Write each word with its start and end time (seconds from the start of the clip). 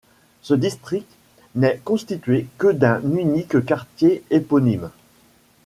Ce 0.41 0.55
district 0.55 1.05
n'est 1.53 1.79
constitué 1.85 2.47
que 2.57 2.71
d'un 2.71 3.01
unique 3.15 3.63
quartier 3.63 4.23
éponyme. 4.31 4.89